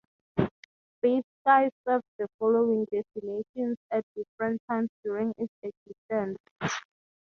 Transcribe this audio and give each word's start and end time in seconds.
Big 1.03 1.21
Sky 1.43 1.69
served 1.85 2.03
the 2.17 2.27
following 2.39 2.87
destinations 2.91 3.77
at 3.91 4.03
different 4.15 4.59
times 4.67 4.89
during 5.03 5.31
its 5.37 5.53
existence. 5.61 6.37